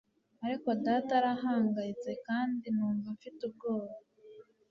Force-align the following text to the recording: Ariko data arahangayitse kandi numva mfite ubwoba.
Ariko 0.45 0.67
data 0.85 1.11
arahangayitse 1.19 2.09
kandi 2.27 2.65
numva 2.75 3.07
mfite 3.15 3.39
ubwoba. 3.49 3.95